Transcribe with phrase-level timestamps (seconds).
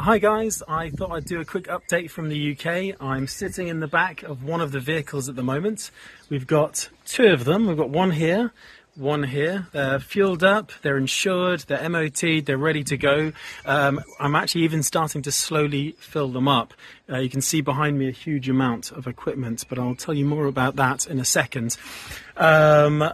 [0.00, 3.02] Hi guys, I thought I'd do a quick update from the UK.
[3.02, 5.90] I'm sitting in the back of one of the vehicles at the moment.
[6.30, 7.66] We've got two of them.
[7.66, 8.52] We've got one here,
[8.94, 9.66] one here.
[9.72, 13.32] They're fueled up, they're insured, they're MOT, they're ready to go.
[13.66, 16.74] Um, I'm actually even starting to slowly fill them up.
[17.10, 20.24] Uh, you can see behind me a huge amount of equipment, but I'll tell you
[20.24, 21.76] more about that in a second.
[22.36, 23.12] Um,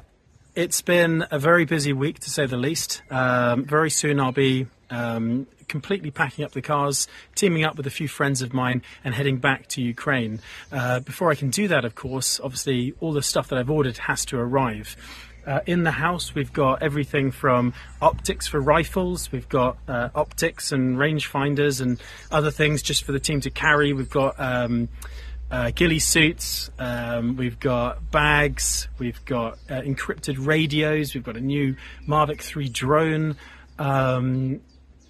[0.55, 3.01] it's been a very busy week to say the least.
[3.11, 7.91] Um, very soon I'll be um, completely packing up the cars, teaming up with a
[7.91, 10.41] few friends of mine, and heading back to Ukraine.
[10.71, 13.99] Uh, before I can do that, of course, obviously all the stuff that I've ordered
[13.99, 14.97] has to arrive.
[15.47, 20.73] Uh, in the house, we've got everything from optics for rifles, we've got uh, optics
[20.73, 23.93] and rangefinders and other things just for the team to carry.
[23.93, 24.89] We've got um,
[25.51, 31.43] uh, ghillie suits, um, we've got bags, we've got uh, encrypted radios, we've got a
[31.43, 31.77] new
[32.09, 33.37] Mavic 3 drone.
[33.79, 34.63] Um,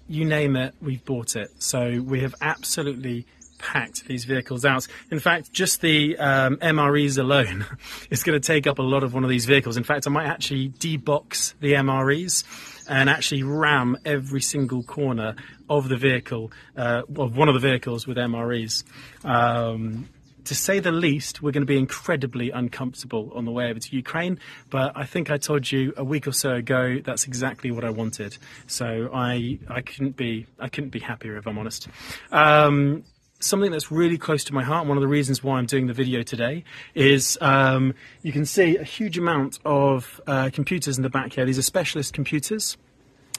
[0.07, 1.51] you name it, we've bought it.
[1.59, 3.25] So we have absolutely
[3.57, 4.87] packed these vehicles out.
[5.11, 7.65] In fact, just the um, MREs alone
[8.09, 9.77] is going to take up a lot of one of these vehicles.
[9.77, 12.43] In fact, I might actually debox the MREs
[12.87, 15.35] and actually ram every single corner
[15.69, 18.83] of the vehicle, uh, of one of the vehicles with MREs.
[19.23, 20.09] Um,
[20.45, 23.95] to say the least, we're going to be incredibly uncomfortable on the way over to
[23.95, 24.39] Ukraine.
[24.69, 27.89] But I think I told you a week or so ago that's exactly what I
[27.89, 28.37] wanted.
[28.67, 31.87] So I I couldn't be I couldn't be happier if I'm honest.
[32.31, 33.03] Um,
[33.39, 34.87] something that's really close to my heart.
[34.87, 38.77] One of the reasons why I'm doing the video today is um, you can see
[38.77, 41.45] a huge amount of uh, computers in the back here.
[41.45, 42.77] These are specialist computers.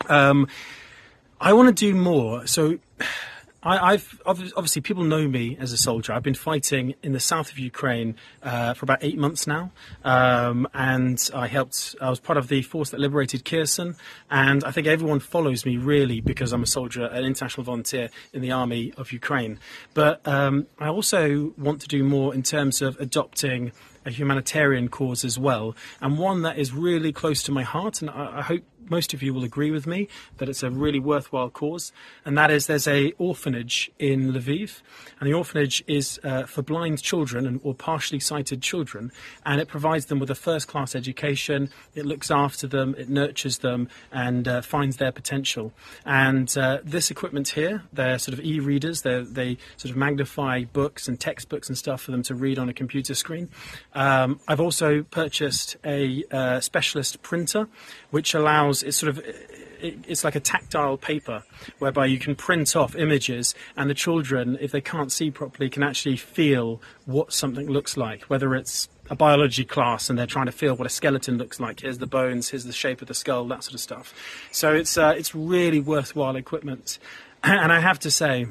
[0.09, 0.49] Um,
[1.41, 2.47] I want to do more.
[2.47, 2.79] So
[3.67, 6.13] I, have obviously people know me as a soldier.
[6.13, 9.73] I've been fighting in the south of Ukraine uh, for about eight months now,
[10.05, 11.97] um, and I helped.
[12.01, 13.97] I was part of the force that liberated Kherson,
[14.31, 18.41] and I think everyone follows me really because I'm a soldier, an international volunteer in
[18.41, 19.59] the army of Ukraine.
[19.95, 23.73] But um, I also want to do more in terms of adopting
[24.05, 28.11] a humanitarian cause as well, and one that is really close to my heart, and
[28.11, 30.09] I, I hope most of you will agree with me
[30.39, 31.93] that it's a really worthwhile cause,
[32.25, 34.81] and that is there's a orphanage in Lviv,
[35.21, 39.13] and the orphanage is uh, for blind children and, or partially sighted children,
[39.45, 41.71] and it provides them with a first-class education.
[41.95, 45.73] It looks after them, it nurtures them, and uh, finds their potential.
[46.05, 49.03] And uh, this equipment here, they're sort of e-readers.
[49.03, 52.75] They sort of magnify books and textbooks and stuff for them to read on a
[52.75, 53.49] computer screen.
[53.95, 57.69] Um, I've also purchased a uh, specialist printer,
[58.11, 59.25] which allows it's sort of
[59.79, 61.43] it's like a tactile paper
[61.79, 65.83] whereby you can print off images and the children if they can't see properly can
[65.83, 70.53] actually feel what something looks like whether it's a biology class and they're trying to
[70.53, 73.47] feel what a skeleton looks like here's the bones here's the shape of the skull
[73.49, 74.15] that sort of stuff.
[74.51, 76.99] So it's uh, it's really worthwhile equipment.
[77.45, 78.49] And i have to say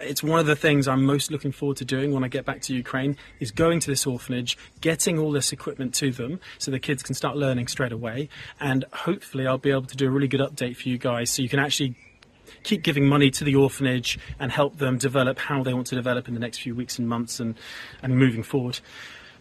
[0.00, 2.60] it's one of the things I'm most looking forward to doing when I get back
[2.62, 6.78] to Ukraine is going to this orphanage, getting all this equipment to them so the
[6.78, 8.28] kids can start learning straight away.
[8.60, 11.42] And hopefully I'll be able to do a really good update for you guys so
[11.42, 11.94] you can actually
[12.62, 16.28] keep giving money to the orphanage and help them develop how they want to develop
[16.28, 17.54] in the next few weeks and months and,
[18.02, 18.80] and moving forward.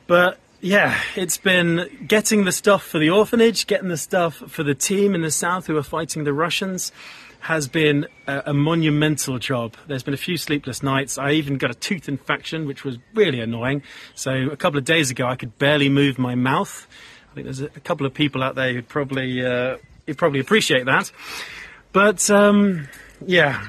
[0.08, 4.76] But yeah, it's been getting the stuff for the orphanage, getting the stuff for the
[4.76, 6.92] team in the south who are fighting the Russians
[7.46, 9.76] has been a, a, monumental job.
[9.86, 11.20] There's been a few sleepless nights.
[11.20, 13.84] I even got a tooth infection, which was really annoying.
[14.16, 16.88] So a couple of days ago, I could barely move my mouth.
[17.30, 20.40] I think there's a, a couple of people out there who'd probably uh, who'd probably
[20.40, 21.12] appreciate that.
[21.94, 22.88] But um,
[23.24, 23.68] yeah,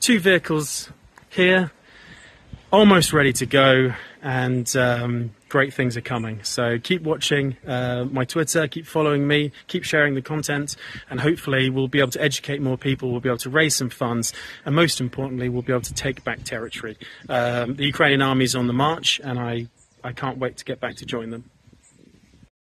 [0.00, 0.90] two vehicles
[1.30, 1.72] here,
[2.70, 6.42] almost ready to go, and um, great things are coming.
[6.42, 10.74] So keep watching uh, my Twitter, keep following me, keep sharing the content,
[11.08, 13.12] and hopefully we'll be able to educate more people.
[13.12, 14.32] We'll be able to raise some funds,
[14.64, 16.98] and most importantly, we'll be able to take back territory.
[17.28, 19.68] Um, the Ukrainian army is on the march, and I,
[20.02, 21.52] I can't wait to get back to join them.